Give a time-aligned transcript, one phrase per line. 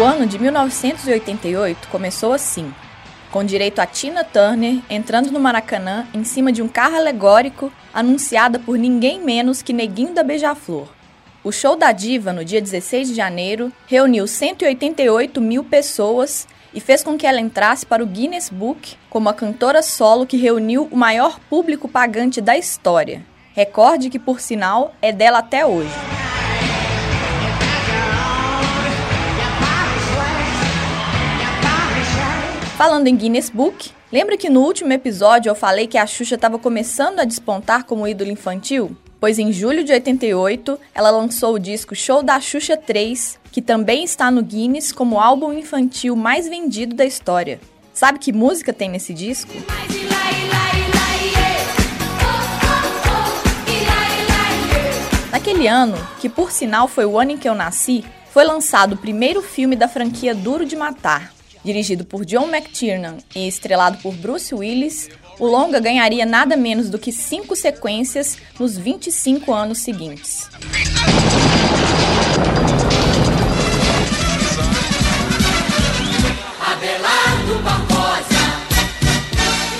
[0.00, 2.72] O ano de 1988 começou assim,
[3.30, 8.58] com direito a Tina Turner entrando no Maracanã em cima de um carro alegórico anunciada
[8.58, 10.88] por ninguém menos que Neguinho da Beija-Flor.
[11.44, 17.02] O show da diva, no dia 16 de janeiro, reuniu 188 mil pessoas e fez
[17.02, 20.96] com que ela entrasse para o Guinness Book como a cantora solo que reuniu o
[20.96, 23.22] maior público pagante da história.
[23.52, 25.92] Recorde que, por sinal, é dela até hoje.
[32.80, 36.58] Falando em Guinness Book, lembra que no último episódio eu falei que a Xuxa estava
[36.58, 38.96] começando a despontar como ídolo infantil?
[39.20, 44.02] Pois em julho de 88, ela lançou o disco Show da Xuxa 3, que também
[44.02, 47.60] está no Guinness como álbum infantil mais vendido da história.
[47.92, 49.52] Sabe que música tem nesse disco?
[55.30, 58.96] Naquele ano, que por sinal foi o ano em que eu nasci, foi lançado o
[58.96, 61.30] primeiro filme da franquia Duro de Matar,
[61.64, 66.98] Dirigido por John McTiernan e estrelado por Bruce Willis, o longa ganharia nada menos do
[66.98, 70.48] que cinco sequências nos 25 anos seguintes.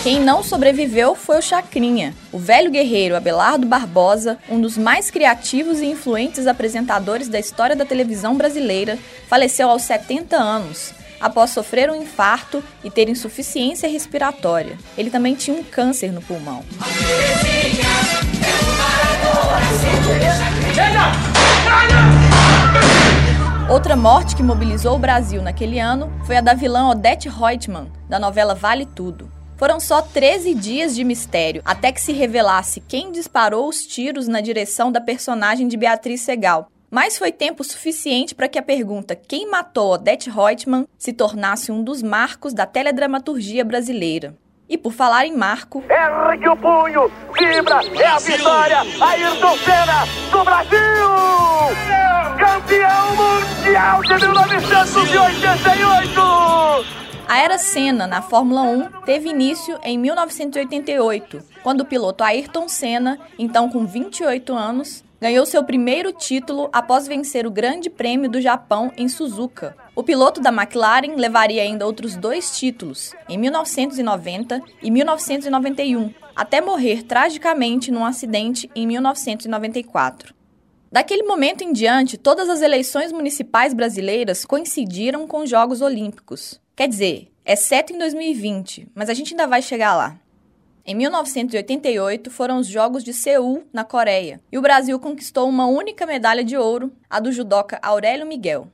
[0.03, 5.81] Quem não sobreviveu foi o Chacrinha, o velho guerreiro Abelardo Barbosa, um dos mais criativos
[5.81, 12.02] e influentes apresentadores da história da televisão brasileira, faleceu aos 70 anos, após sofrer um
[12.02, 14.78] infarto e ter insuficiência respiratória.
[14.96, 16.64] Ele também tinha um câncer no pulmão.
[23.70, 28.18] Outra morte que mobilizou o Brasil naquele ano foi a da vilã Odette Reutemann, da
[28.18, 29.30] novela Vale Tudo.
[29.56, 34.41] Foram só 13 dias de mistério até que se revelasse quem disparou os tiros na
[34.41, 39.49] direção da personagem de Beatriz Segal, mas foi tempo suficiente para que a pergunta quem
[39.49, 44.34] matou Odette Reutemann se tornasse um dos marcos da teledramaturgia brasileira.
[44.69, 45.84] E por falar em marco...
[45.89, 47.09] Ergue o punho!
[47.37, 47.81] Vibra!
[47.97, 48.81] É a vitória!
[49.01, 50.81] Ayrton Senna do Brasil!
[52.39, 56.21] Campeão mundial de 1988!
[57.28, 63.21] A era Senna na Fórmula 1 teve início em 1988, quando o piloto Ayrton Senna,
[63.39, 68.91] então com 28 anos, ganhou seu primeiro título após vencer o Grande Prêmio do Japão
[68.97, 69.76] em Suzuka.
[69.94, 77.03] O piloto da McLaren levaria ainda outros dois títulos, em 1990 e 1991, até morrer
[77.03, 80.34] tragicamente num acidente em 1994.
[80.91, 86.60] Daquele momento em diante, todas as eleições municipais brasileiras coincidiram com os Jogos Olímpicos.
[86.75, 90.19] Quer dizer, exceto em 2020, mas a gente ainda vai chegar lá.
[90.91, 96.05] Em 1988 foram os Jogos de Seul, na Coreia, e o Brasil conquistou uma única
[96.05, 98.67] medalha de ouro, a do judoca Aurélio Miguel.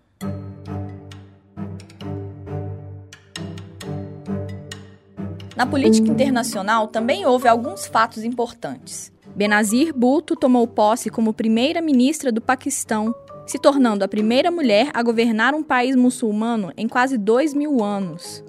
[5.55, 9.13] Na política internacional também houve alguns fatos importantes.
[9.35, 13.15] Benazir Bhutto tomou posse como primeira ministra do Paquistão,
[13.47, 18.43] se tornando a primeira mulher a governar um país muçulmano em quase dois mil anos.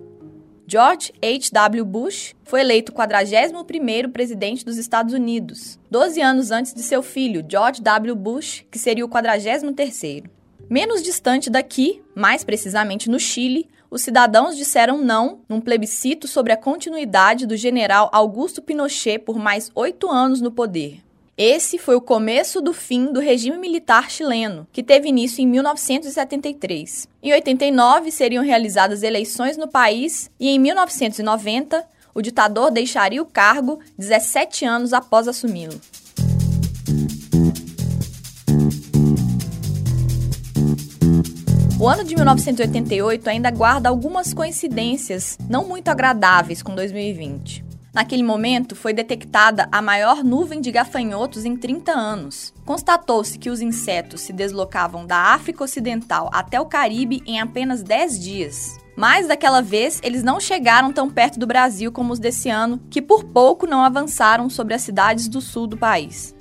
[0.70, 1.86] George H.W.
[1.86, 7.82] Bush foi eleito 41º presidente dos Estados Unidos, 12 anos antes de seu filho, George
[7.82, 8.14] W.
[8.14, 10.30] Bush, que seria o 43º.
[10.70, 16.58] Menos distante daqui, mais precisamente no Chile, os cidadãos disseram não num plebiscito sobre a
[16.58, 21.00] continuidade do general Augusto Pinochet por mais oito anos no poder.
[21.38, 27.08] Esse foi o começo do fim do regime militar chileno, que teve início em 1973.
[27.22, 33.80] Em 89 seriam realizadas eleições no país e em 1990 o ditador deixaria o cargo
[34.00, 35.80] 17 anos após assumi-lo.
[41.80, 47.67] O ano de 1988 ainda guarda algumas coincidências não muito agradáveis com 2020.
[47.98, 52.54] Naquele momento, foi detectada a maior nuvem de gafanhotos em 30 anos.
[52.64, 58.20] Constatou-se que os insetos se deslocavam da África Ocidental até o Caribe em apenas 10
[58.20, 58.78] dias.
[58.96, 63.02] Mas daquela vez, eles não chegaram tão perto do Brasil como os desse ano, que
[63.02, 66.36] por pouco não avançaram sobre as cidades do sul do país.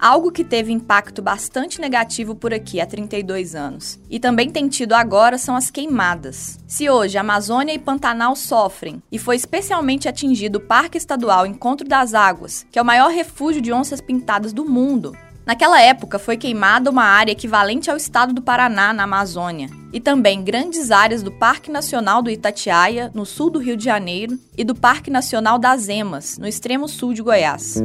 [0.00, 4.00] Algo que teve impacto bastante negativo por aqui há 32 anos.
[4.08, 6.58] E também tem tido agora são as queimadas.
[6.66, 12.14] Se hoje Amazônia e Pantanal sofrem, e foi especialmente atingido o Parque Estadual Encontro das
[12.14, 15.14] Águas, que é o maior refúgio de onças pintadas do mundo,
[15.44, 20.44] Naquela época, foi queimada uma área equivalente ao estado do Paraná, na Amazônia, e também
[20.44, 24.76] grandes áreas do Parque Nacional do Itatiaia, no sul do Rio de Janeiro, e do
[24.76, 27.82] Parque Nacional das Emas, no extremo sul de Goiás.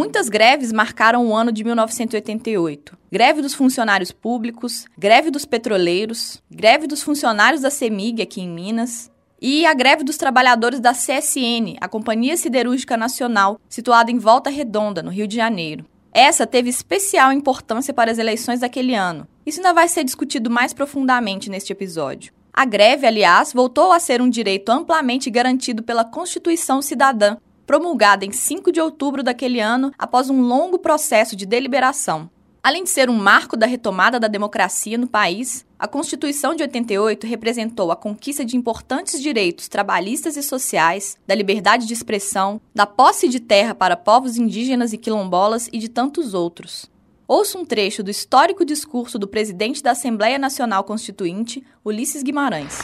[0.00, 2.96] Muitas greves marcaram o ano de 1988.
[3.12, 9.10] Greve dos funcionários públicos, greve dos petroleiros, greve dos funcionários da CEMIG aqui em Minas,
[9.42, 15.02] e a greve dos trabalhadores da CSN, a Companhia Siderúrgica Nacional, situada em Volta Redonda,
[15.02, 15.84] no Rio de Janeiro.
[16.14, 19.28] Essa teve especial importância para as eleições daquele ano.
[19.44, 22.32] Isso ainda vai ser discutido mais profundamente neste episódio.
[22.54, 27.36] A greve, aliás, voltou a ser um direito amplamente garantido pela Constituição Cidadã,
[27.70, 32.28] promulgada em 5 de outubro daquele ano, após um longo processo de deliberação.
[32.60, 37.28] Além de ser um marco da retomada da democracia no país, a Constituição de 88
[37.28, 43.28] representou a conquista de importantes direitos trabalhistas e sociais, da liberdade de expressão, da posse
[43.28, 46.90] de terra para povos indígenas e quilombolas e de tantos outros.
[47.28, 52.80] Ouça um trecho do histórico discurso do presidente da Assembleia Nacional Constituinte, Ulisses Guimarães.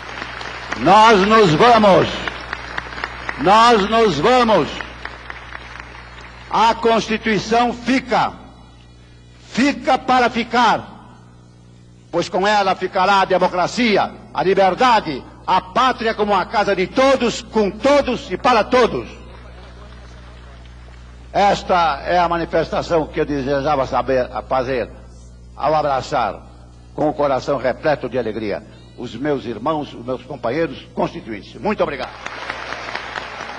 [0.78, 2.35] Nós nos vamos
[3.38, 4.68] nós nos vamos.
[6.50, 8.32] A Constituição fica.
[9.48, 10.94] Fica para ficar.
[12.10, 17.42] Pois com ela ficará a democracia, a liberdade, a pátria como a casa de todos,
[17.42, 19.08] com todos e para todos.
[21.32, 24.88] Esta é a manifestação que eu desejava saber, fazer
[25.54, 26.40] ao abraçar
[26.94, 28.62] com o coração repleto de alegria
[28.96, 31.60] os meus irmãos, os meus companheiros constituintes.
[31.60, 32.56] Muito obrigado.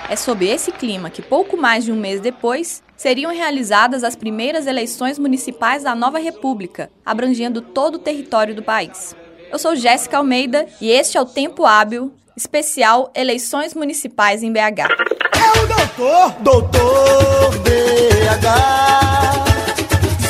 [0.10, 4.66] É sob esse clima que, pouco mais de um mês depois, seriam realizadas as primeiras
[4.66, 9.14] eleições municipais da nova República, abrangendo todo o território do país.
[9.52, 14.88] Eu sou Jéssica Almeida e este é o Tempo Hábil, especial Eleições Municipais em BH.
[15.36, 18.48] É o doutor, doutor BH,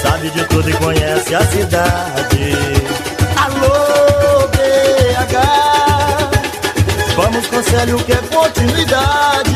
[0.02, 2.54] sabe de tudo e conhece a cidade.
[3.38, 4.17] Alô,
[7.18, 9.56] Vamos, conselho, que é continuidade.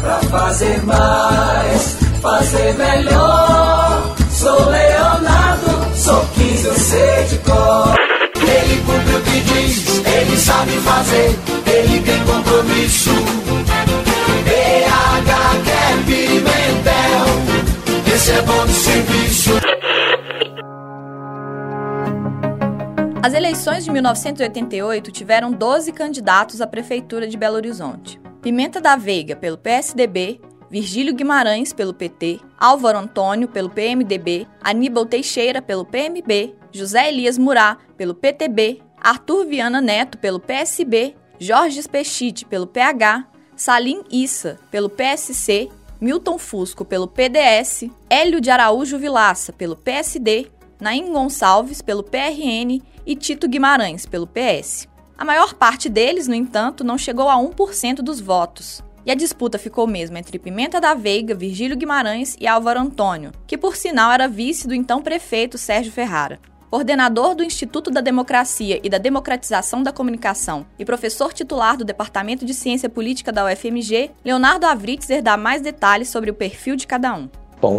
[0.00, 4.16] Pra fazer mais, fazer melhor.
[4.28, 7.94] Sou Leonardo, sou 15, eu sei de cor.
[8.34, 13.14] Ele cumpre o que diz, ele sabe fazer, ele tem compromisso.
[14.42, 17.26] BH Pimentel,
[18.12, 19.52] esse é bom de serviço.
[23.24, 28.20] As eleições de 1988 tiveram 12 candidatos à Prefeitura de Belo Horizonte.
[28.42, 35.62] Pimenta da Veiga, pelo PSDB, Virgílio Guimarães, pelo PT, Álvaro Antônio, pelo PMDB, Aníbal Teixeira,
[35.62, 42.66] pelo PMB, José Elias Murá, pelo PTB, Arthur Viana Neto, pelo PSB, Jorge Spechite, pelo
[42.66, 43.26] PH,
[43.56, 50.48] Salim Issa, pelo PSC, Milton Fusco, pelo PDS, Hélio de Araújo Vilaça, pelo PSD,
[50.78, 54.88] Naim Gonçalves, pelo PRN e Tito Guimarães, pelo PS.
[55.16, 58.82] A maior parte deles, no entanto, não chegou a 1% dos votos.
[59.06, 63.58] E a disputa ficou mesmo entre Pimenta da Veiga, Virgílio Guimarães e Álvaro Antônio, que
[63.58, 66.40] por sinal era vice do então prefeito Sérgio Ferrara.
[66.70, 72.44] Coordenador do Instituto da Democracia e da Democratização da Comunicação e professor titular do Departamento
[72.44, 77.14] de Ciência Política da UFMG, Leonardo Avritzer dá mais detalhes sobre o perfil de cada
[77.14, 77.28] um.
[77.60, 77.76] Bom,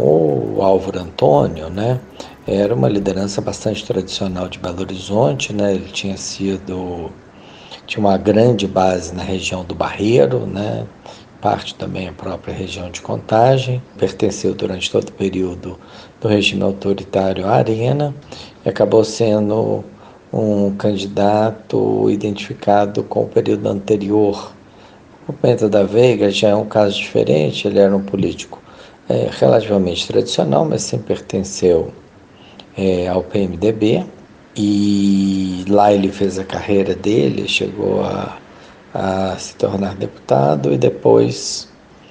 [0.56, 2.00] o Álvaro Antônio, né,
[2.46, 5.74] era uma liderança bastante tradicional de Belo Horizonte, né?
[5.74, 7.10] Ele tinha sido
[7.86, 10.86] tinha uma grande base na região do Barreiro, né?
[11.40, 15.78] Parte também a própria região de Contagem, pertenceu durante todo o período
[16.20, 18.14] do regime autoritário à Arena
[18.64, 19.84] e acabou sendo
[20.32, 24.52] um candidato identificado com o período anterior.
[25.26, 28.60] O Penta da Veiga já é um caso diferente, ele era um político
[29.08, 31.92] é, relativamente tradicional, mas sempre pertenceu
[32.76, 34.04] é, ao PMDB
[34.56, 38.38] e lá ele fez a carreira dele, chegou a,
[38.94, 41.68] a se tornar deputado e depois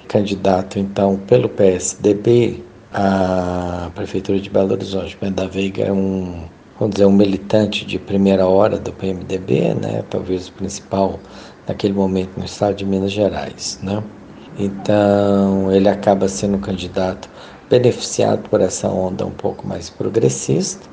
[0.08, 5.18] candidato então pelo PSDB à prefeitura de Belo Horizonte.
[5.20, 6.44] Ben da Veiga é um,
[6.80, 10.04] vamos dizer, um militante de primeira hora do PMDB, né?
[10.10, 11.20] Talvez o principal
[11.68, 14.04] naquele momento no estado de Minas Gerais, né?
[14.58, 17.30] Então ele acaba sendo candidato
[17.80, 20.88] beneficiado por essa onda um pouco mais progressista.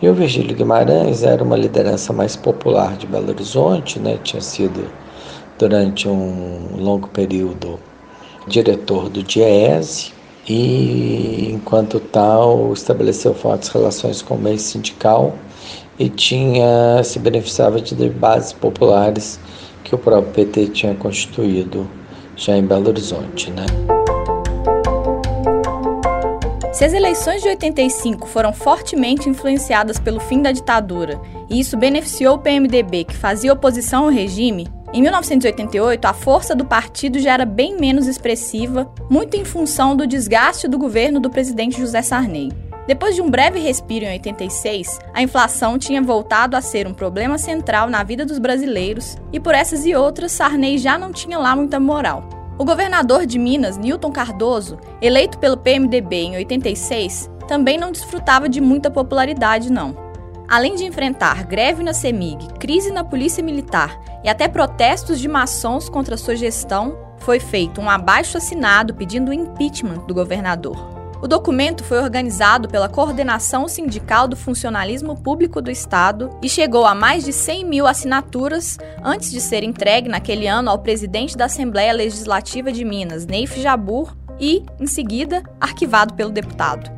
[0.00, 4.18] E o Virgílio Guimarães era uma liderança mais popular de Belo Horizonte, né?
[4.22, 4.88] tinha sido
[5.58, 7.78] durante um longo período
[8.46, 10.12] diretor do DIESE
[10.48, 15.34] e, enquanto tal, estabeleceu fortes relações com o meio sindical
[15.98, 19.38] e tinha se beneficiava de bases populares
[19.84, 21.88] que o próprio PT tinha constituído
[22.34, 23.66] já em Belo Horizonte, né?
[26.82, 32.34] Se as eleições de 85 foram fortemente influenciadas pelo fim da ditadura e isso beneficiou
[32.34, 37.46] o PMDB, que fazia oposição ao regime, Em 1988, a força do partido já era
[37.46, 42.50] bem menos expressiva, muito em função do desgaste do governo do presidente José Sarney.
[42.84, 47.38] Depois de um breve respiro em 86, a inflação tinha voltado a ser um problema
[47.38, 51.54] central na vida dos brasileiros e por essas e outras, Sarney já não tinha lá
[51.54, 52.41] muita moral.
[52.58, 58.60] O governador de Minas, Newton Cardoso, eleito pelo PMDB em 86, também não desfrutava de
[58.60, 59.96] muita popularidade, não.
[60.48, 65.88] Além de enfrentar greve na CEMIG, crise na Polícia Militar e até protestos de maçons
[65.88, 71.01] contra sua gestão, foi feito um abaixo assinado pedindo o impeachment do governador.
[71.22, 76.96] O documento foi organizado pela Coordenação Sindical do Funcionalismo Público do Estado e chegou a
[76.96, 81.92] mais de 100 mil assinaturas antes de ser entregue naquele ano ao presidente da Assembleia
[81.92, 86.90] Legislativa de Minas, Neif Jabur, e, em seguida, arquivado pelo deputado.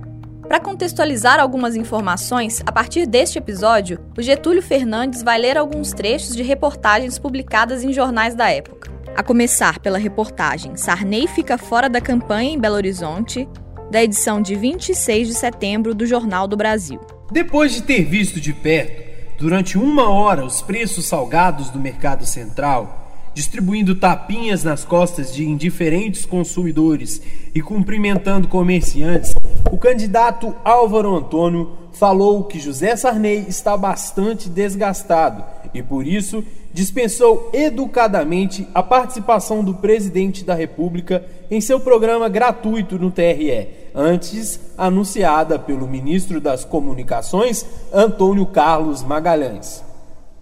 [0.49, 6.35] Para contextualizar algumas informações, a partir deste episódio, o Getúlio Fernandes vai ler alguns trechos
[6.35, 8.91] de reportagens publicadas em jornais da época.
[9.15, 13.47] A começar pela reportagem Sarney fica fora da campanha em Belo Horizonte,
[13.95, 17.01] da edição de 26 de setembro do Jornal do Brasil.
[17.31, 23.04] Depois de ter visto de perto, durante uma hora, os preços salgados do mercado central,
[23.35, 27.21] distribuindo tapinhas nas costas de indiferentes consumidores
[27.55, 29.35] e cumprimentando comerciantes,
[29.71, 37.51] o candidato Álvaro Antônio falou que José Sarney está bastante desgastado e, por isso, dispensou
[37.53, 45.59] educadamente a participação do presidente da República em seu programa gratuito no TRE, antes anunciada
[45.59, 49.85] pelo ministro das Comunicações, Antônio Carlos Magalhães.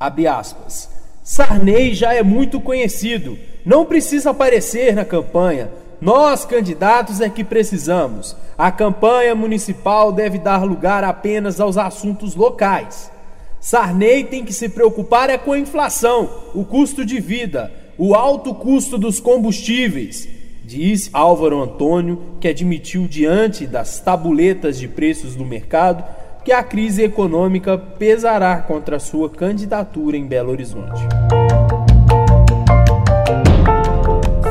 [0.01, 0.92] Abre aspas.
[1.23, 5.71] Sarney já é muito conhecido, não precisa aparecer na campanha.
[6.01, 8.37] Nós, candidatos, é que precisamos.
[8.59, 13.11] A campanha municipal deve dar lugar apenas aos assuntos locais.
[13.61, 18.53] Sarney tem que se preocupar é com a inflação, o custo de vida, o alto
[18.53, 20.29] custo dos combustíveis,
[20.65, 26.03] disse Álvaro Antônio, que admitiu diante das tabuletas de preços do mercado
[26.45, 31.03] que a crise econômica pesará contra sua candidatura em Belo Horizonte.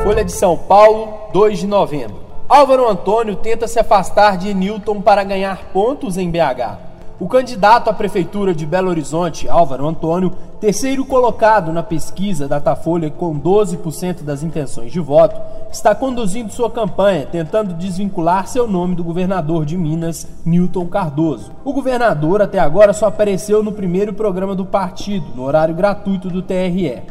[0.02, 2.20] Folha de São Paulo, 2 de novembro.
[2.48, 6.91] Álvaro Antônio tenta se afastar de Newton para ganhar pontos em BH.
[7.22, 13.38] O candidato à prefeitura de Belo Horizonte, Álvaro Antônio, terceiro colocado na pesquisa Datafolha com
[13.38, 19.64] 12% das intenções de voto, está conduzindo sua campanha tentando desvincular seu nome do governador
[19.64, 21.52] de Minas, Newton Cardoso.
[21.64, 26.42] O governador até agora só apareceu no primeiro programa do partido, no horário gratuito do
[26.42, 27.04] TRE.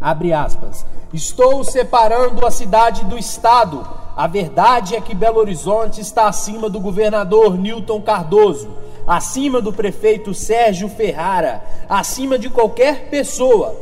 [0.00, 0.86] Abre aspas.
[1.12, 3.86] Estou separando a cidade do estado.
[4.16, 10.34] A verdade é que Belo Horizonte está acima do governador Newton Cardoso acima do prefeito
[10.34, 13.74] Sérgio Ferrara, acima de qualquer pessoa,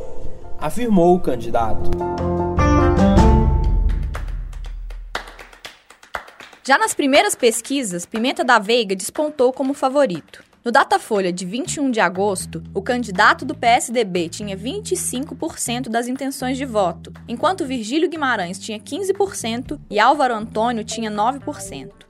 [0.56, 1.90] afirmou o candidato.
[6.64, 10.44] Já nas primeiras pesquisas, Pimenta da Veiga despontou como favorito.
[10.64, 16.64] No Datafolha de 21 de agosto, o candidato do PSDB tinha 25% das intenções de
[16.64, 22.06] voto, enquanto Virgílio Guimarães tinha 15% e Álvaro Antônio tinha 9%.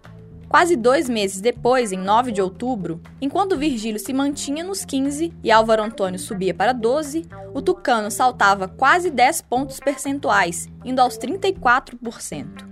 [0.48, 5.50] Quase dois meses depois, em 9 de outubro, enquanto Virgílio se mantinha nos 15 e
[5.50, 12.64] Álvaro Antônio subia para 12, o Tucano saltava quase 10 pontos percentuais, indo aos 34%.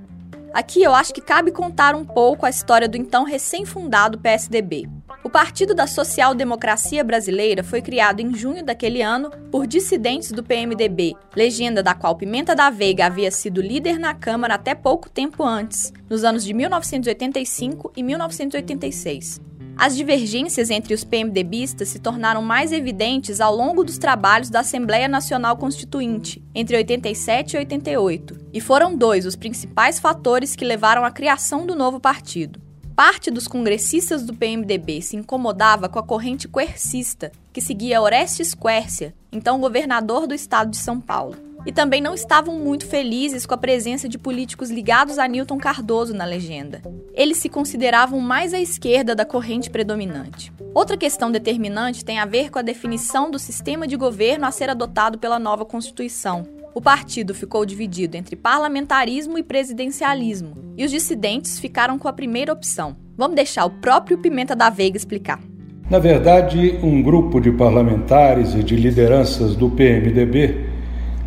[0.53, 4.89] Aqui eu acho que cabe contar um pouco a história do então recém-fundado PSDB.
[5.35, 11.17] Partido da Social Democracia Brasileira foi criado em junho daquele ano por dissidentes do PMDB,
[11.35, 15.93] legenda da qual Pimenta da Veiga havia sido líder na Câmara até pouco tempo antes,
[16.09, 19.41] nos anos de 1985 e 1986.
[19.77, 25.09] As divergências entre os PMDBistas se tornaram mais evidentes ao longo dos trabalhos da Assembleia
[25.09, 31.11] Nacional Constituinte, entre 87 e 88, e foram dois os principais fatores que levaram à
[31.11, 32.63] criação do novo partido.
[32.97, 39.13] Parte dos congressistas do PMDB se incomodava com a corrente coercista, que seguia Orestes Quércia,
[39.33, 41.35] então governador do estado de São Paulo.
[41.67, 46.15] E também não estavam muito felizes com a presença de políticos ligados a Newton Cardoso
[46.15, 46.83] na legenda.
[47.15, 50.53] Eles se consideravam mais à esquerda da corrente predominante.
[50.73, 54.71] Outra questão determinante tem a ver com a definição do sistema de governo a ser
[54.71, 61.59] adotado pela nova Constituição, o partido ficou dividido entre parlamentarismo e presidencialismo, e os dissidentes
[61.59, 62.97] ficaram com a primeira opção.
[63.17, 65.41] Vamos deixar o próprio Pimenta da Veiga explicar.
[65.89, 70.67] Na verdade, um grupo de parlamentares e de lideranças do PMDB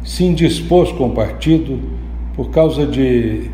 [0.03, 1.79] se indispôs com o partido
[2.35, 3.49] por causa de,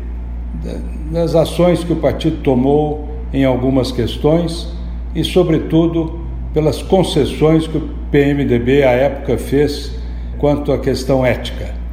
[1.12, 4.68] das ações que o partido tomou em algumas questões
[5.14, 6.20] e, sobretudo,
[6.52, 9.92] pelas concessões que o PMDB à época fez
[10.38, 11.83] quanto à questão ética.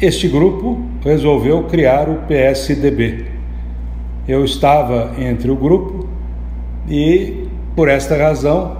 [0.00, 3.26] Este grupo resolveu criar o PSDB.
[4.26, 6.08] Eu estava entre o grupo
[6.88, 8.78] e, por esta razão,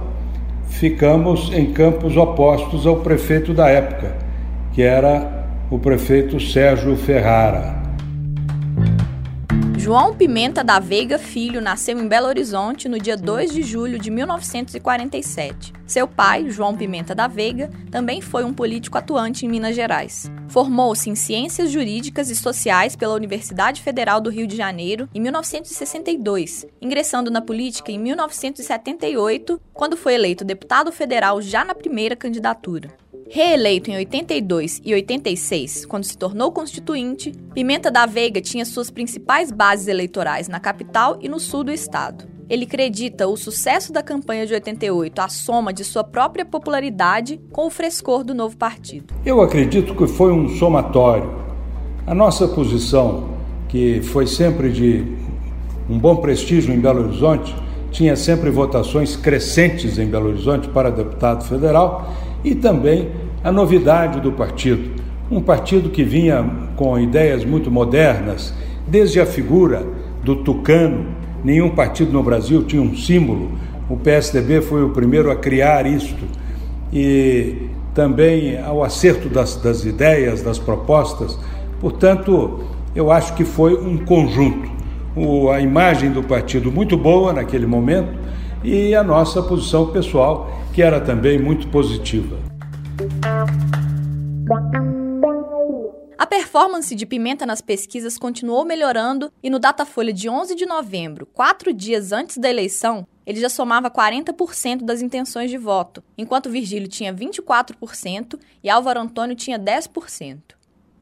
[0.69, 4.17] ficamos em campos opostos ao prefeito da época,
[4.73, 7.79] que era o prefeito Sérgio Ferrara.
[9.90, 14.09] João Pimenta da Veiga Filho nasceu em Belo Horizonte no dia 2 de julho de
[14.09, 15.73] 1947.
[15.85, 20.30] Seu pai, João Pimenta da Veiga, também foi um político atuante em Minas Gerais.
[20.47, 26.66] Formou-se em Ciências Jurídicas e Sociais pela Universidade Federal do Rio de Janeiro em 1962,
[26.80, 32.97] ingressando na política em 1978, quando foi eleito deputado federal já na primeira candidatura.
[33.32, 39.52] Reeleito em 82 e 86, quando se tornou constituinte, Pimenta da Veiga tinha suas principais
[39.52, 42.25] bases eleitorais na capital e no sul do estado.
[42.49, 47.68] Ele acredita o sucesso da campanha de 88 à soma de sua própria popularidade com
[47.68, 49.14] o frescor do novo partido.
[49.25, 51.32] Eu acredito que foi um somatório.
[52.08, 53.28] A nossa posição,
[53.68, 55.06] que foi sempre de
[55.88, 57.54] um bom prestígio em Belo Horizonte,
[57.92, 62.12] tinha sempre votações crescentes em Belo Horizonte para deputado federal
[62.44, 63.09] e também
[63.42, 65.00] a novidade do partido.
[65.30, 66.44] Um partido que vinha
[66.76, 68.52] com ideias muito modernas,
[68.87, 69.87] desde a figura
[70.25, 71.06] do tucano.
[71.44, 73.52] Nenhum partido no Brasil tinha um símbolo.
[73.88, 76.25] O PSDB foi o primeiro a criar isto.
[76.92, 81.38] E também ao acerto das, das ideias, das propostas.
[81.80, 82.61] Portanto,
[82.94, 84.70] eu acho que foi um conjunto.
[85.16, 88.18] O, a imagem do partido muito boa naquele momento
[88.62, 92.38] e a nossa posição pessoal, que era também muito positiva.
[96.19, 101.26] A performance de Pimenta nas pesquisas continuou melhorando e no Datafolha de 11 de novembro,
[101.26, 106.88] quatro dias antes da eleição, ele já somava 40% das intenções de voto, enquanto Virgílio
[106.88, 110.39] tinha 24% e Álvaro Antônio tinha 10%.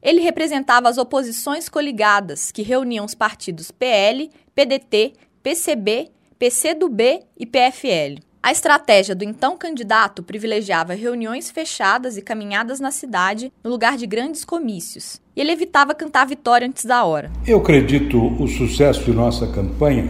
[0.01, 8.23] Ele representava as oposições coligadas, que reuniam os partidos PL, PDT, PCB, PCdoB e PFL.
[8.41, 14.07] A estratégia do então candidato privilegiava reuniões fechadas e caminhadas na cidade no lugar de
[14.07, 17.29] grandes comícios, e ele evitava cantar vitória antes da hora.
[17.45, 20.07] Eu acredito o sucesso de nossa campanha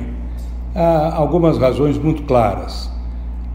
[0.76, 2.92] há algumas razões muito claras.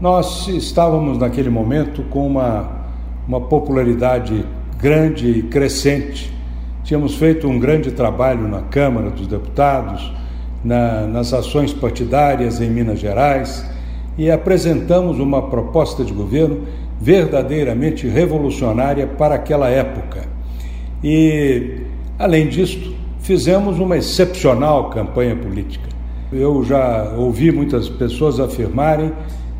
[0.01, 2.89] Nós estávamos naquele momento com uma,
[3.25, 4.45] uma popularidade
[4.77, 6.29] grande e crescente.
[6.83, 10.11] Tínhamos feito um grande trabalho na Câmara dos Deputados,
[10.65, 13.63] na, nas ações partidárias em Minas Gerais
[14.17, 16.61] e apresentamos uma proposta de governo
[16.99, 20.23] verdadeiramente revolucionária para aquela época.
[21.03, 21.81] E,
[22.17, 25.87] além disto, fizemos uma excepcional campanha política.
[26.33, 29.11] Eu já ouvi muitas pessoas afirmarem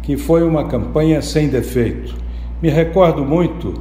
[0.01, 2.15] que foi uma campanha sem defeito.
[2.61, 3.75] Me recordo muito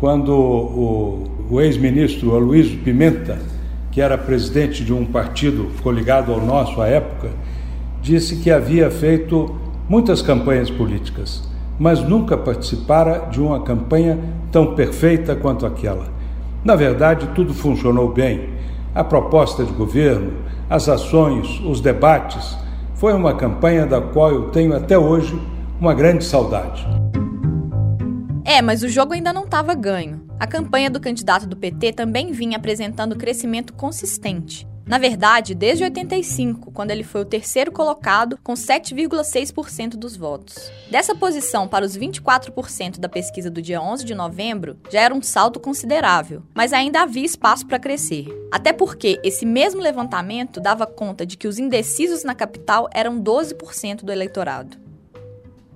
[0.00, 3.38] quando o, o ex-ministro Aloysio Pimenta,
[3.98, 7.30] que era presidente de um partido coligado ao nosso à época,
[8.00, 9.58] disse que havia feito
[9.88, 11.42] muitas campanhas políticas,
[11.80, 14.16] mas nunca participara de uma campanha
[14.52, 16.06] tão perfeita quanto aquela.
[16.64, 18.50] Na verdade, tudo funcionou bem.
[18.94, 20.30] A proposta de governo,
[20.70, 22.56] as ações, os debates.
[22.94, 25.36] Foi uma campanha da qual eu tenho até hoje
[25.80, 26.86] uma grande saudade.
[28.44, 30.27] É, mas o jogo ainda não estava ganho.
[30.40, 34.68] A campanha do candidato do PT também vinha apresentando crescimento consistente.
[34.86, 40.70] Na verdade, desde 85, quando ele foi o terceiro colocado, com 7,6% dos votos.
[40.90, 45.20] Dessa posição para os 24% da pesquisa do dia 11 de novembro, já era um
[45.20, 48.26] salto considerável, mas ainda havia espaço para crescer.
[48.50, 54.04] Até porque esse mesmo levantamento dava conta de que os indecisos na capital eram 12%
[54.04, 54.87] do eleitorado.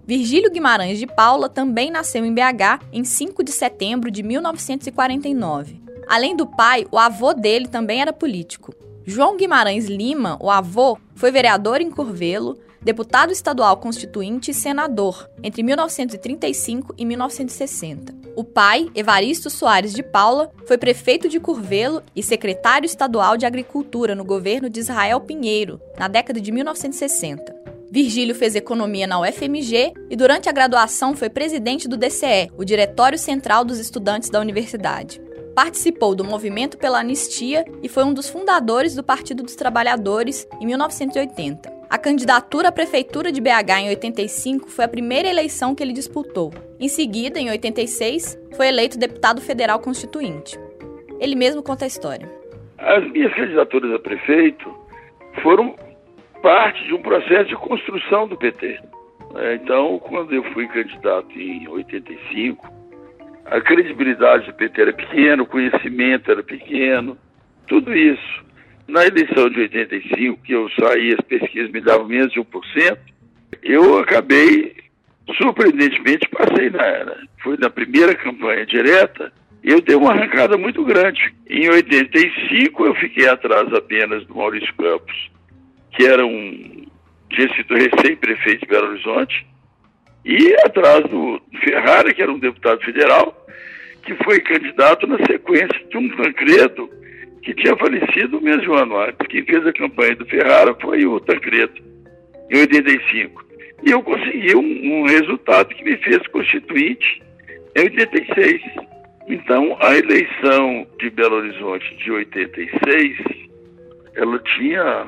[0.04, 5.80] Virgílio Guimarães de Paula também nasceu em BH em 5 de setembro de 1949.
[6.08, 8.74] Além do pai, o avô dele também era político.
[9.04, 15.62] João Guimarães Lima, o avô, foi vereador em Curvelo, deputado estadual constituinte e senador entre
[15.62, 18.12] 1935 e 1960.
[18.34, 24.14] O pai, Evaristo Soares de Paula, foi prefeito de Curvelo e secretário estadual de Agricultura
[24.14, 27.62] no governo de Israel Pinheiro, na década de 1960.
[27.92, 33.18] Virgílio fez economia na UFMG e durante a graduação foi presidente do DCE, o Diretório
[33.18, 35.20] Central dos Estudantes da Universidade.
[35.54, 40.64] Participou do movimento pela anistia e foi um dos fundadores do Partido dos Trabalhadores em
[40.64, 41.70] 1980.
[41.90, 46.50] A candidatura à prefeitura de BH em 85 foi a primeira eleição que ele disputou.
[46.80, 50.58] Em seguida, em 86, foi eleito deputado federal constituinte.
[51.20, 52.26] Ele mesmo conta a história.
[52.78, 54.74] As minhas candidaturas a prefeito
[55.42, 55.76] foram
[56.42, 58.78] parte de um processo de construção do PT.
[59.36, 62.70] É, então, quando eu fui candidato em 85,
[63.46, 67.16] a credibilidade do PT era pequena, o conhecimento era pequeno,
[67.66, 68.44] tudo isso.
[68.86, 72.98] Na eleição de 85, que eu saí, as pesquisas me davam menos de 1%,
[73.62, 74.74] eu acabei,
[75.36, 77.16] surpreendentemente, passei na.
[77.42, 81.32] Foi na primeira campanha direta, eu dei uma arrancada muito grande.
[81.48, 85.31] Em 85 eu fiquei atrás apenas do Maurício Campos,
[85.92, 86.86] que era um
[87.30, 89.46] recém-prefeito de Belo Horizonte,
[90.24, 93.46] e atrás do Ferrara, que era um deputado federal,
[94.04, 96.90] que foi candidato na sequência de um Tancredo
[97.42, 99.26] que tinha falecido o mesmo ano antes.
[99.28, 101.74] Quem fez a campanha do Ferrara foi o Tancredo,
[102.50, 103.44] em 85.
[103.84, 107.20] E eu consegui um, um resultado que me fez constituinte
[107.76, 108.62] em 86.
[109.28, 113.18] Então, a eleição de Belo Horizonte de 86,
[114.14, 115.06] ela tinha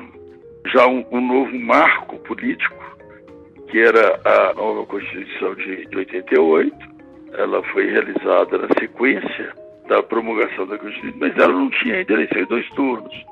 [0.65, 2.75] já um, um novo marco político,
[3.69, 6.75] que era a nova Constituição de, de 88.
[7.37, 9.53] Ela foi realizada na sequência
[9.87, 13.25] da promulgação da Constituição, mas ela não tinha ainda eleição em dois turnos.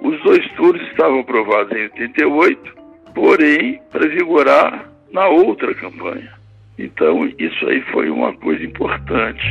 [0.00, 2.74] Os dois turnos estavam aprovados em 88,
[3.14, 6.32] porém para vigorar na outra campanha.
[6.78, 9.44] Então, isso aí foi uma coisa importante.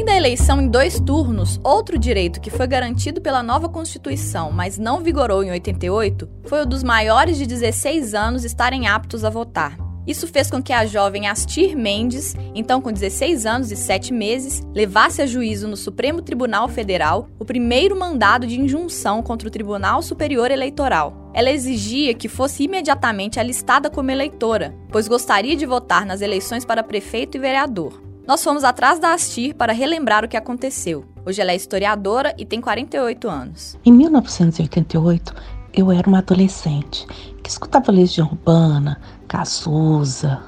[0.00, 4.78] Além da eleição em dois turnos, outro direito que foi garantido pela nova Constituição, mas
[4.78, 9.76] não vigorou em 88, foi o dos maiores de 16 anos estarem aptos a votar.
[10.06, 14.62] Isso fez com que a jovem Astir Mendes, então com 16 anos e 7 meses,
[14.74, 20.00] levasse a juízo no Supremo Tribunal Federal o primeiro mandado de injunção contra o Tribunal
[20.00, 21.30] Superior Eleitoral.
[21.34, 26.82] Ela exigia que fosse imediatamente alistada como eleitora, pois gostaria de votar nas eleições para
[26.82, 28.09] prefeito e vereador.
[28.26, 31.04] Nós fomos atrás da Astir para relembrar o que aconteceu.
[31.26, 33.78] Hoje ela é historiadora e tem 48 anos.
[33.84, 35.34] Em 1988,
[35.74, 37.06] eu era uma adolescente
[37.42, 40.40] que escutava Legião Urbana, Cazuza,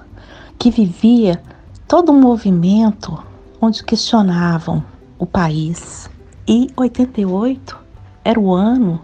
[0.59, 1.43] que vivia
[1.89, 3.23] todo um movimento
[3.61, 4.85] onde questionavam
[5.19, 6.11] o país.
[6.47, 7.79] E 88
[8.25, 9.01] era o ano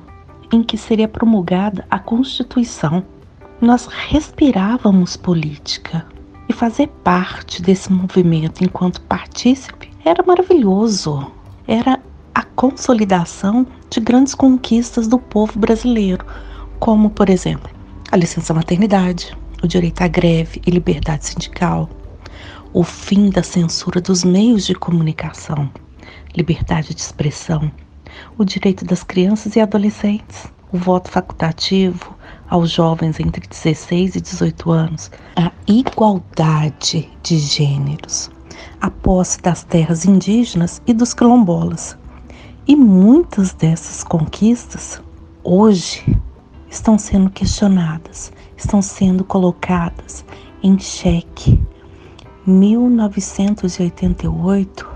[0.52, 3.02] em que seria promulgada a Constituição.
[3.60, 6.06] Nós respirávamos política.
[6.48, 11.30] E fazer parte desse movimento enquanto partícipe era maravilhoso.
[11.66, 12.00] Era
[12.34, 16.24] a consolidação de grandes conquistas do povo brasileiro,
[16.78, 17.70] como, por exemplo,
[18.10, 21.88] a licença maternidade, o direito à greve e liberdade sindical,
[22.72, 25.70] o fim da censura dos meios de comunicação,
[26.34, 27.70] liberdade de expressão,
[28.36, 32.16] o direito das crianças e adolescentes, o voto facultativo,
[32.48, 38.30] aos jovens entre 16 e 18 anos a igualdade de gêneros,
[38.80, 41.96] a posse das terras indígenas e dos quilombolas.
[42.66, 45.00] E muitas dessas conquistas
[45.42, 46.04] hoje
[46.70, 50.24] estão sendo questionadas, estão sendo colocadas
[50.62, 51.60] em xeque.
[52.46, 54.88] 1988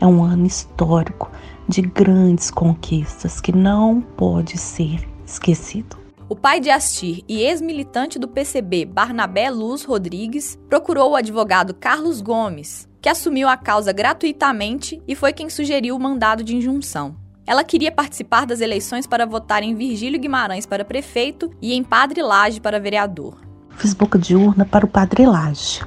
[0.00, 1.30] é um ano histórico
[1.68, 5.99] de grandes conquistas que não pode ser esquecido.
[6.30, 12.20] O pai de Astir e ex-militante do PCB, Barnabé Luz Rodrigues, procurou o advogado Carlos
[12.20, 17.16] Gomes, que assumiu a causa gratuitamente e foi quem sugeriu o mandado de injunção.
[17.44, 22.22] Ela queria participar das eleições para votar em Virgílio Guimarães para prefeito e em Padre
[22.22, 23.36] Lage para vereador.
[23.70, 25.84] Fiz boca de urna para o Padre Lage,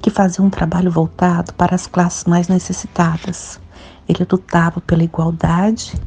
[0.00, 3.60] que fazia um trabalho voltado para as classes mais necessitadas.
[4.08, 6.00] Ele lutava pela igualdade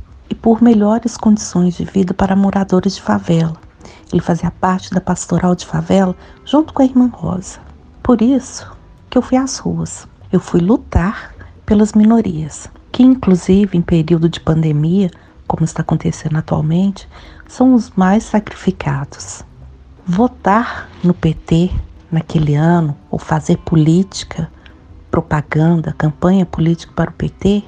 [0.44, 3.56] por melhores condições de vida para moradores de favela.
[4.12, 7.62] Ele fazia parte da pastoral de favela junto com a irmã Rosa.
[8.04, 8.70] Por isso
[9.10, 10.06] que eu fui às ruas.
[10.34, 11.34] Eu fui lutar
[11.66, 15.10] pelas minorias, que inclusive em período de pandemia,
[15.48, 17.08] como está acontecendo atualmente,
[17.48, 19.46] são os mais sacrificados.
[20.06, 21.72] Votar no PT
[22.12, 24.52] naquele ano ou fazer política,
[25.10, 27.64] propaganda, campanha política para o PT,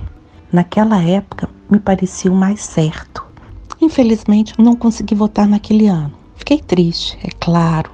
[0.51, 3.25] naquela época me parecia o mais certo.
[3.81, 6.13] Infelizmente, não consegui votar naquele ano.
[6.35, 7.91] Fiquei triste, é claro,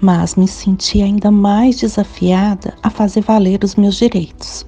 [0.00, 4.66] mas me senti ainda mais desafiada a fazer valer os meus direitos.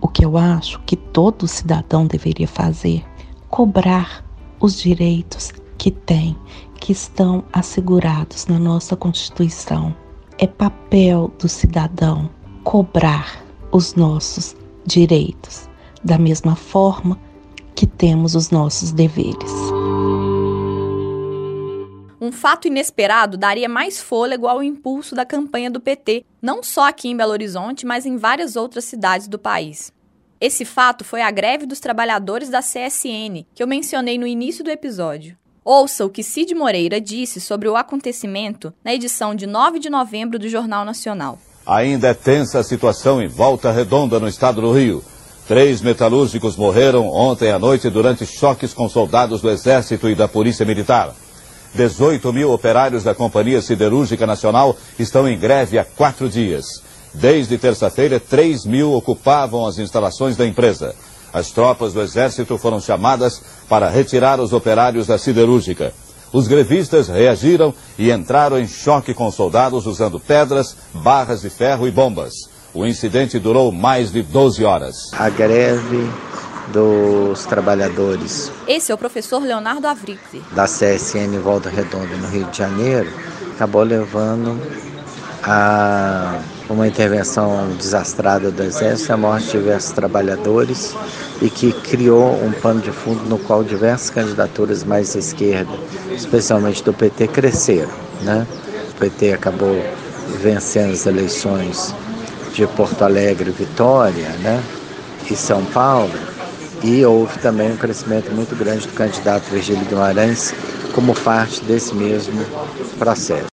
[0.00, 3.04] O que eu acho que todo cidadão deveria fazer:
[3.48, 4.24] cobrar
[4.60, 6.36] os direitos que tem,
[6.80, 9.94] que estão assegurados na nossa Constituição.
[10.38, 12.28] É papel do cidadão
[12.62, 15.68] cobrar os nossos direitos,
[16.04, 17.18] da mesma forma
[17.76, 19.52] que temos os nossos deveres.
[22.18, 27.08] Um fato inesperado daria mais fôlego ao impulso da campanha do PT, não só aqui
[27.08, 29.92] em Belo Horizonte, mas em várias outras cidades do país.
[30.40, 34.70] Esse fato foi a greve dos trabalhadores da CSN, que eu mencionei no início do
[34.70, 35.36] episódio.
[35.64, 40.38] Ouça o que Cid Moreira disse sobre o acontecimento na edição de 9 de novembro
[40.38, 41.38] do Jornal Nacional.
[41.66, 45.02] Ainda é tensa a situação em Volta Redonda, no estado do Rio.
[45.46, 50.66] Três metalúrgicos morreram ontem à noite durante choques com soldados do Exército e da Polícia
[50.66, 51.14] Militar.
[51.72, 56.82] 18 mil operários da Companhia Siderúrgica Nacional estão em greve há quatro dias.
[57.14, 60.96] Desde terça-feira, 3 mil ocupavam as instalações da empresa.
[61.32, 65.94] As tropas do Exército foram chamadas para retirar os operários da siderúrgica.
[66.32, 71.90] Os grevistas reagiram e entraram em choque com soldados usando pedras, barras de ferro e
[71.92, 72.55] bombas.
[72.76, 75.10] O incidente durou mais de 12 horas.
[75.14, 76.06] A greve
[76.70, 78.52] dos trabalhadores.
[78.68, 80.42] Esse é o professor Leonardo Avrique.
[80.52, 83.08] Da CSN Volta Redonda, no Rio de Janeiro,
[83.54, 84.60] acabou levando
[85.42, 90.94] a uma intervenção desastrada do Exército, a morte de diversos trabalhadores
[91.40, 95.72] e que criou um pano de fundo no qual diversas candidaturas mais à esquerda,
[96.10, 97.92] especialmente do PT, cresceram.
[98.20, 98.46] Né?
[98.90, 99.82] O PT acabou
[100.42, 101.94] vencendo as eleições
[102.56, 104.62] de Porto Alegre, Vitória né?
[105.30, 106.14] e São Paulo,
[106.82, 110.54] e houve também um crescimento muito grande do candidato Virgílio Guimarães
[110.94, 112.42] como parte desse mesmo
[112.98, 113.46] processo.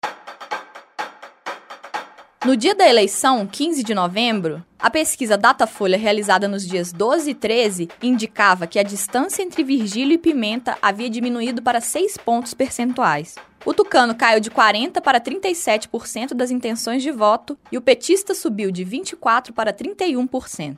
[2.46, 7.34] No dia da eleição, 15 de novembro, a pesquisa Datafolha realizada nos dias 12 e
[7.34, 13.36] 13 indicava que a distância entre Virgílio e Pimenta havia diminuído para 6 pontos percentuais.
[13.65, 18.69] O tucano caiu de 40% para 37% das intenções de voto e o petista subiu
[18.71, 20.78] de 24% para 31%.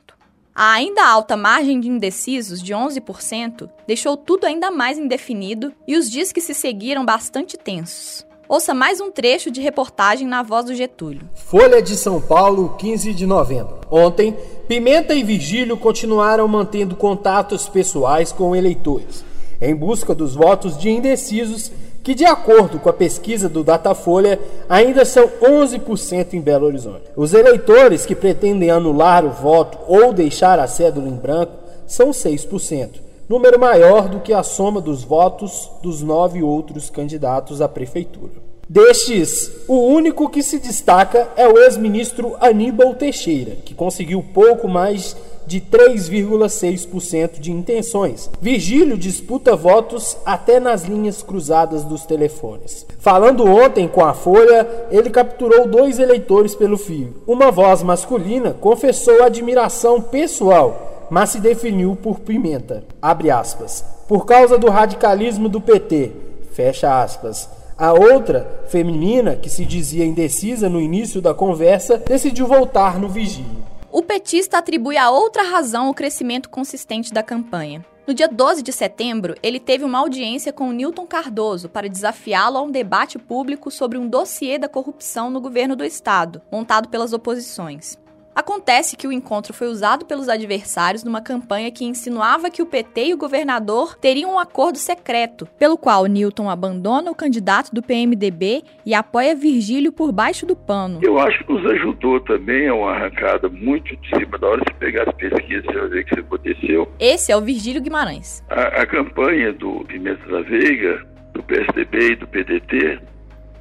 [0.53, 6.09] A ainda alta margem de indecisos de 11% deixou tudo ainda mais indefinido e os
[6.09, 8.25] dias que se seguiram bastante tensos.
[8.47, 11.27] Ouça mais um trecho de reportagem na voz do Getúlio.
[11.33, 13.81] Folha de São Paulo, 15 de novembro.
[13.89, 19.25] Ontem, Pimenta e Virgílio continuaram mantendo contatos pessoais com eleitores,
[19.59, 21.71] em busca dos votos de indecisos,
[22.05, 24.39] que, de acordo com a pesquisa do Datafolha,
[24.69, 27.11] ainda são 11% em Belo Horizonte.
[27.17, 31.53] Os eleitores que pretendem anular o voto ou deixar a cédula em branco
[31.85, 37.67] são 6% número maior do que a soma dos votos dos nove outros candidatos à
[37.67, 38.33] prefeitura.
[38.67, 45.15] Destes, o único que se destaca é o ex-ministro Aníbal Teixeira, que conseguiu pouco mais
[45.45, 48.29] de 3,6% de intenções.
[48.41, 52.85] Virgílio disputa votos até nas linhas cruzadas dos telefones.
[52.99, 57.15] Falando ontem com a Folha, ele capturou dois eleitores pelo fio.
[57.27, 62.83] Uma voz masculina confessou admiração pessoal mas se definiu por Pimenta.
[63.01, 63.83] Abre aspas.
[64.07, 66.11] Por causa do radicalismo do PT.
[66.51, 67.49] Fecha aspas.
[67.77, 73.74] A outra, feminina, que se dizia indecisa no início da conversa, decidiu voltar no vigílio.
[73.95, 77.85] O petista atribui a outra razão o crescimento consistente da campanha.
[78.05, 82.61] No dia 12 de setembro, ele teve uma audiência com Newton Cardoso para desafiá-lo a
[82.61, 87.97] um debate público sobre um dossiê da corrupção no governo do estado, montado pelas oposições.
[88.35, 93.05] Acontece que o encontro foi usado pelos adversários numa campanha que insinuava que o PT
[93.05, 98.63] e o governador teriam um acordo secreto, pelo qual Newton abandona o candidato do PMDB
[98.85, 100.99] e apoia Virgílio por baixo do pano.
[101.01, 104.61] Eu acho que nos ajudou também a uma arrancada muito de cima da hora.
[104.67, 106.91] Se pegar as pesquisas, você vai ver que isso aconteceu.
[106.99, 108.43] Esse é o Virgílio Guimarães.
[108.49, 112.99] A, a campanha do Pimenta da Veiga, do PSDB e do PDT,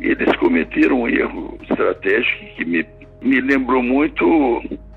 [0.00, 2.84] eles cometeram um erro estratégico que me
[3.24, 4.24] me lembrou muito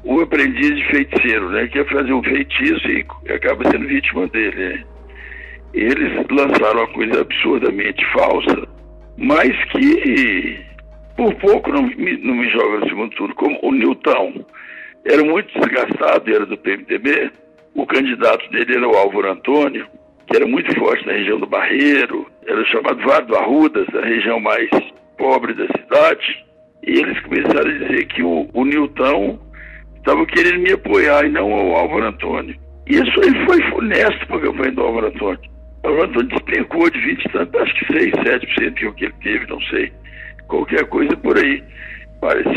[0.04, 1.68] o aprendiz de feiticeiro, né?
[1.68, 4.70] Que ia fazer um feitiço e acaba sendo vítima dele.
[4.70, 4.84] Né?
[5.74, 8.68] Eles lançaram uma coisa absurdamente falsa,
[9.18, 10.60] mas que
[11.16, 13.36] por pouco não me, não me joga no segundo turno.
[13.36, 14.46] Como o Newton
[15.06, 17.32] era muito desgastado, era do PMDB,
[17.76, 19.88] o candidato dele era o Álvaro Antônio,
[20.28, 24.40] que era muito forte na região do Barreiro, era chamado Vale do Arrudas, a região
[24.40, 24.70] mais
[25.18, 26.47] pobre da cidade.
[26.84, 29.40] E eles começaram a dizer que o, o Newton
[29.98, 32.56] estava querendo me apoiar e não o Álvaro Antônio.
[32.88, 35.40] E isso aí foi funesto para a campanha do Álvaro Antônio.
[35.84, 39.14] O Álvaro Antônio despencou de 20 tanto, acho que 6, 7% que o que ele
[39.22, 39.92] teve, não sei.
[40.48, 41.64] Qualquer coisa por aí.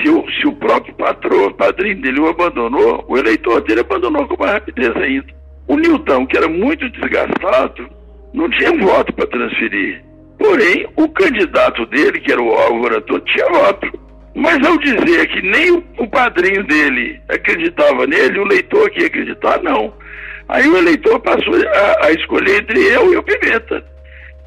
[0.03, 4.43] Se o, se o próprio patrão, padrinho dele o abandonou, o eleitor dele abandonou com
[4.43, 5.27] mais rapidez ainda.
[5.69, 7.89] O Newton, que era muito desgastado,
[8.33, 10.03] não tinha voto para transferir.
[10.39, 14.01] Porém, o candidato dele, que era o Álvaro Antônio, tinha voto.
[14.35, 19.93] Mas ao dizer que nem o, padrinho dele acreditava nele, o leitor que acreditar, não.
[20.49, 23.85] Aí o eleitor passou a, a escolher entre eu e o Pimenta.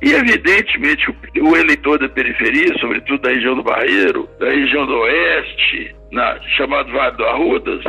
[0.02, 4.94] E, evidentemente, o, o, eleitor da periferia, sobretudo da região do Barreiro, da região do
[4.94, 7.84] Oeste, na, chamado Vale do Arrudas,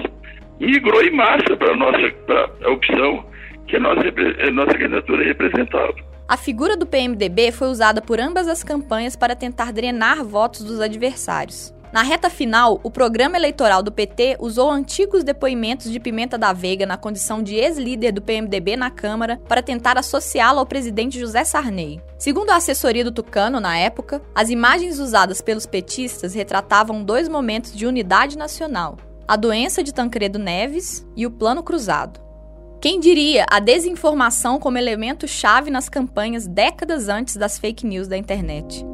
[0.61, 3.25] migrou em massa para a nossa pra a opção
[3.67, 4.03] que a nossa,
[4.47, 5.95] a nossa candidatura representava.
[6.27, 10.81] A figura do PMDB foi usada por ambas as campanhas para tentar drenar votos dos
[10.81, 11.75] adversários.
[11.95, 16.85] Na reta final, o programa eleitoral do PT usou antigos depoimentos de Pimenta da Veiga
[16.85, 22.01] na condição de ex-líder do PMDB na Câmara para tentar associá-lo ao presidente José Sarney.
[22.19, 27.73] Segundo a assessoria do Tucano, na época, as imagens usadas pelos petistas retratavam dois momentos
[27.73, 28.97] de unidade nacional:
[29.29, 32.19] a doença de Tancredo Neves e o Plano Cruzado.
[32.81, 38.17] Quem diria a desinformação como elemento chave nas campanhas décadas antes das fake news da
[38.17, 38.85] internet?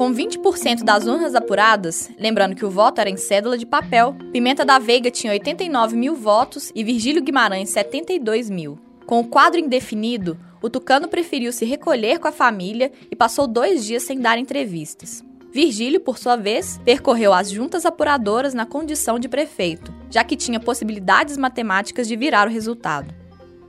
[0.00, 4.64] Com 20% das urnas apuradas, lembrando que o voto era em cédula de papel, Pimenta
[4.64, 8.78] da Veiga tinha 89 mil votos e Virgílio Guimarães 72 mil.
[9.04, 13.84] Com o quadro indefinido, o Tucano preferiu se recolher com a família e passou dois
[13.84, 15.22] dias sem dar entrevistas.
[15.52, 20.58] Virgílio, por sua vez, percorreu as juntas apuradoras na condição de prefeito, já que tinha
[20.58, 23.19] possibilidades matemáticas de virar o resultado.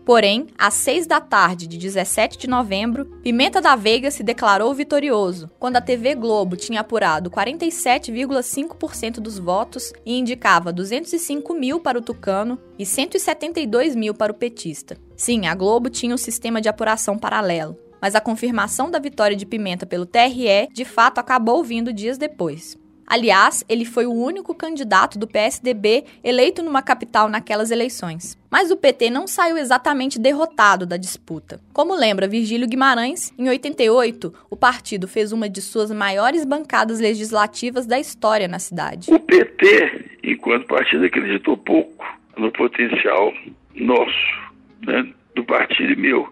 [0.06, 5.50] Porém, às 6 da tarde de 17 de novembro, Pimenta da Veiga se declarou vitorioso,
[5.60, 12.02] quando a TV Globo tinha apurado 47,5% dos votos e indicava 205 mil para o
[12.02, 14.98] Tucano e 172 mil para o petista.
[15.16, 19.46] Sim, a Globo tinha um sistema de apuração paralelo, mas a confirmação da vitória de
[19.46, 22.81] Pimenta pelo TRE de fato acabou vindo dias depois.
[23.06, 28.38] Aliás, ele foi o único candidato do PSDB eleito numa capital naquelas eleições.
[28.50, 31.60] Mas o PT não saiu exatamente derrotado da disputa.
[31.74, 37.86] Como lembra Virgílio Guimarães, em 88, o partido fez uma de suas maiores bancadas legislativas
[37.86, 39.14] da história na cidade.
[39.14, 42.06] O PT, enquanto partido, acreditou pouco
[42.38, 43.34] no potencial
[43.76, 44.52] nosso,
[44.86, 46.28] né, do partido meu.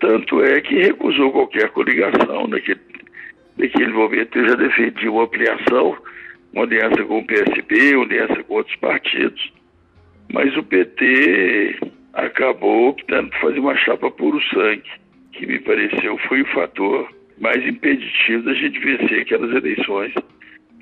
[0.00, 2.80] Tanto é que recusou qualquer coligação naquele
[3.58, 5.96] naquele momento eu já defendi uma ampliação,
[6.52, 9.52] uma aliança com o PSB, uma aliança com outros partidos,
[10.32, 11.78] mas o PT
[12.14, 14.90] acabou optando por fazer uma chapa puro sangue,
[15.32, 20.12] que me pareceu foi o fator mais impeditivo da gente vencer aquelas eleições,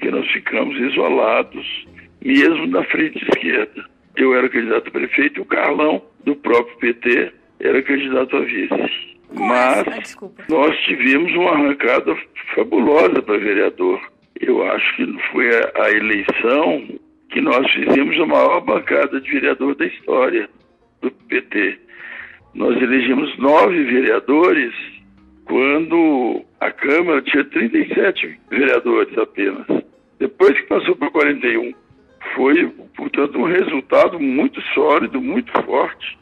[0.00, 1.86] que nós ficamos isolados,
[2.22, 3.84] mesmo na frente esquerda.
[4.16, 9.15] Eu era candidato a prefeito e o Carlão, do próprio PT, era candidato a vice.
[9.38, 12.16] Mas ah, nós tivemos uma arrancada
[12.54, 14.00] fabulosa para vereador.
[14.40, 16.88] Eu acho que foi a, a eleição
[17.30, 20.48] que nós fizemos a maior bancada de vereador da história
[21.00, 21.78] do PT.
[22.54, 24.72] Nós elegemos nove vereadores
[25.44, 29.66] quando a Câmara tinha 37 vereadores apenas.
[30.18, 31.74] Depois que passou para 41.
[32.34, 36.18] Foi, portanto, um resultado muito sólido, muito forte.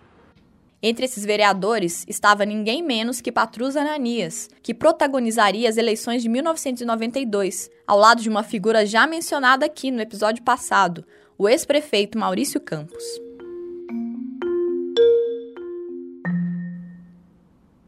[0.86, 7.70] Entre esses vereadores estava ninguém menos que Patrus Ananias, que protagonizaria as eleições de 1992,
[7.86, 11.02] ao lado de uma figura já mencionada aqui no episódio passado,
[11.38, 13.02] o ex-prefeito Maurício Campos.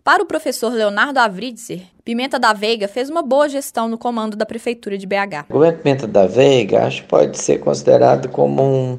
[0.03, 4.47] Para o professor Leonardo Avritzer, Pimenta da Veiga fez uma boa gestão no comando da
[4.47, 5.45] prefeitura de BH.
[5.51, 8.99] O governo Pimenta da Veiga acho que pode ser considerado como um,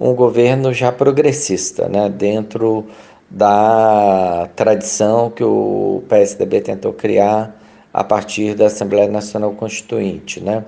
[0.00, 2.08] um governo já progressista, né?
[2.08, 2.86] dentro
[3.34, 7.60] da tradição que o PSDB tentou criar
[7.92, 10.40] a partir da Assembleia Nacional Constituinte.
[10.40, 10.64] Né?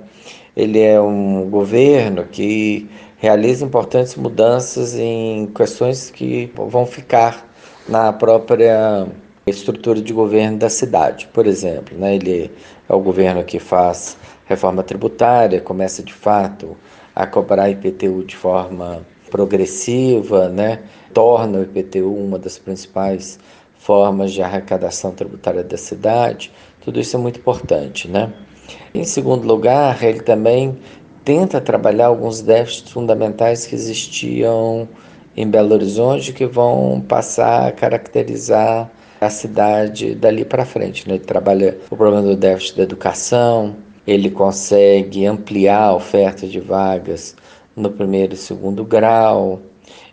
[0.56, 7.48] Ele é um governo que realiza importantes mudanças em questões que vão ficar
[7.88, 9.06] na própria
[9.46, 11.28] estrutura de governo da cidade.
[11.32, 12.16] Por exemplo, né?
[12.16, 12.50] ele
[12.88, 16.76] é o governo que faz reforma tributária, começa de fato
[17.14, 20.80] a cobrar IPTU de forma progressiva, né?
[21.16, 23.38] Torna o IPTU uma das principais
[23.78, 26.52] formas de arrecadação tributária da cidade.
[26.82, 28.34] Tudo isso é muito importante, né?
[28.92, 30.76] Em segundo lugar, ele também
[31.24, 34.86] tenta trabalhar alguns déficits fundamentais que existiam
[35.34, 41.08] em Belo Horizonte que vão passar a caracterizar a cidade dali para frente.
[41.08, 41.14] Né?
[41.14, 43.74] Ele trabalha o problema do déficit da educação,
[44.06, 47.34] ele consegue ampliar a oferta de vagas
[47.74, 49.62] no primeiro e segundo grau,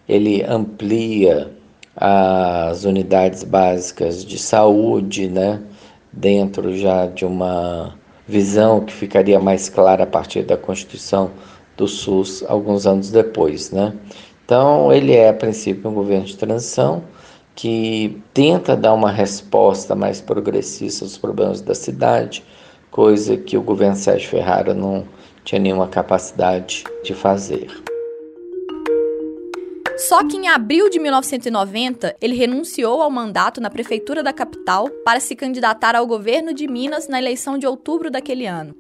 [0.07, 1.51] ele amplia
[1.95, 5.61] as unidades básicas de saúde, né,
[6.11, 7.95] dentro já de uma
[8.27, 11.31] visão que ficaria mais clara a partir da Constituição
[11.75, 13.93] do SUS alguns anos depois, né?
[14.45, 17.03] Então, ele é a princípio um governo de transição
[17.55, 22.43] que tenta dar uma resposta mais progressista aos problemas da cidade,
[22.91, 25.05] coisa que o governo Sérgio Ferrara não
[25.43, 27.82] tinha nenhuma capacidade de fazer.
[30.07, 35.21] Só que em abril de 1990, ele renunciou ao mandato na prefeitura da capital para
[35.21, 38.75] se candidatar ao governo de Minas na eleição de outubro daquele ano.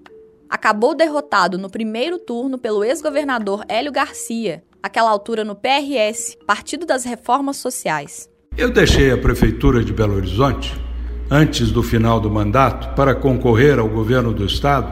[0.49, 7.05] Acabou derrotado no primeiro turno pelo ex-governador Hélio Garcia, aquela altura no PRS, Partido das
[7.05, 8.29] Reformas Sociais.
[8.57, 10.75] Eu deixei a Prefeitura de Belo Horizonte
[11.31, 14.91] antes do final do mandato para concorrer ao governo do Estado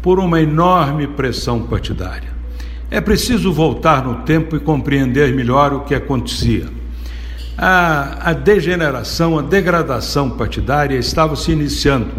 [0.00, 2.39] por uma enorme pressão partidária.
[2.90, 6.66] É preciso voltar no tempo e compreender melhor o que acontecia.
[7.56, 12.10] A, a degeneração, a degradação partidária estava se iniciando.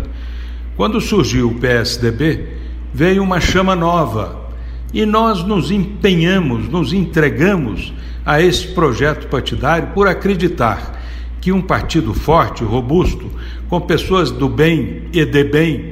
[0.78, 2.48] Quando surgiu o PSDB,
[2.94, 4.50] veio uma chama nova
[4.94, 7.94] e nós nos empenhamos, nos entregamos
[8.26, 11.02] a esse projeto partidário por acreditar
[11.42, 13.30] que um partido forte, robusto,
[13.68, 15.91] com pessoas do bem e de bem,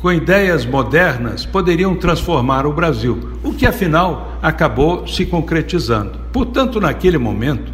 [0.00, 6.18] com ideias modernas, poderiam transformar o Brasil, o que afinal acabou se concretizando.
[6.32, 7.70] Portanto, naquele momento,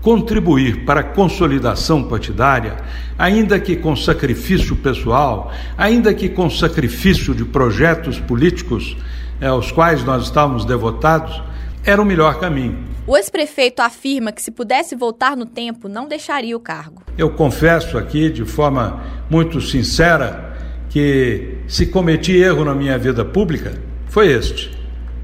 [0.00, 2.76] contribuir para a consolidação partidária,
[3.18, 8.96] ainda que com sacrifício pessoal, ainda que com sacrifício de projetos políticos
[9.38, 11.42] eh, aos quais nós estávamos devotados,
[11.84, 12.78] era o melhor caminho.
[13.06, 17.02] O ex-prefeito afirma que se pudesse voltar no tempo, não deixaria o cargo.
[17.18, 20.55] Eu confesso aqui de forma muito sincera
[20.96, 23.74] que se cometi erro na minha vida pública,
[24.08, 24.70] foi este.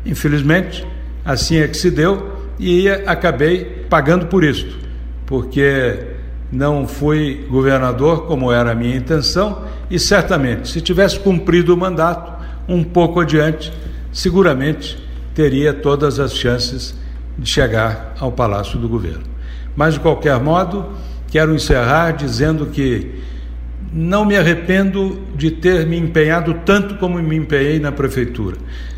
[0.05, 0.87] Infelizmente,
[1.25, 4.77] assim é que se deu e acabei pagando por isto,
[5.25, 6.09] porque
[6.53, 12.45] não fui governador como era a minha intenção e certamente, se tivesse cumprido o mandato
[12.69, 13.73] um pouco adiante,
[14.13, 15.03] seguramente
[15.35, 16.95] teria todas as chances
[17.39, 19.25] de chegar ao Palácio do Governo.
[19.75, 20.93] Mas, de qualquer modo,
[21.31, 23.23] quero encerrar dizendo que
[23.93, 28.57] não me arrependo de ter me empenhado tanto como me empenhei na Prefeitura.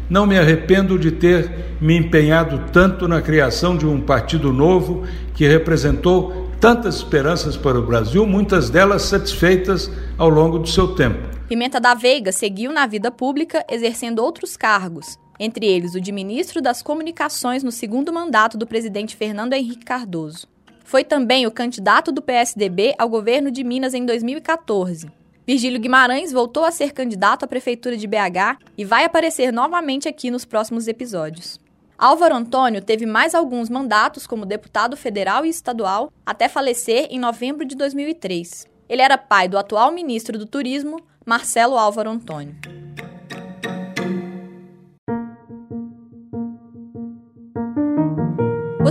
[0.08, 5.48] Não me arrependo de ter me empenhado tanto na criação de um partido novo que
[5.48, 11.18] representou tantas esperanças para o Brasil, muitas delas satisfeitas ao longo do seu tempo.
[11.48, 16.62] Pimenta da Veiga seguiu na vida pública exercendo outros cargos, entre eles o de ministro
[16.62, 20.53] das Comunicações no segundo mandato do presidente Fernando Henrique Cardoso.
[20.84, 25.10] Foi também o candidato do PSDB ao governo de Minas em 2014.
[25.46, 30.30] Virgílio Guimarães voltou a ser candidato à prefeitura de BH e vai aparecer novamente aqui
[30.30, 31.58] nos próximos episódios.
[31.98, 37.64] Álvaro Antônio teve mais alguns mandatos como deputado federal e estadual até falecer em novembro
[37.64, 38.66] de 2003.
[38.88, 42.54] Ele era pai do atual ministro do Turismo, Marcelo Álvaro Antônio.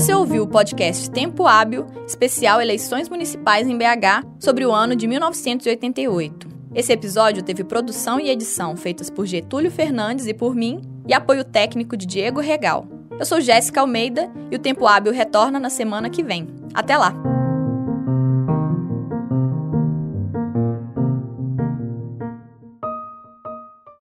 [0.03, 5.07] Você ouviu o podcast Tempo Hábil, especial Eleições Municipais em BH, sobre o ano de
[5.07, 6.49] 1988.
[6.75, 11.45] Esse episódio teve produção e edição feitas por Getúlio Fernandes e por mim, e apoio
[11.45, 12.85] técnico de Diego Regal.
[13.17, 16.49] Eu sou Jéssica Almeida e o Tempo Hábil retorna na semana que vem.
[16.73, 17.42] Até lá!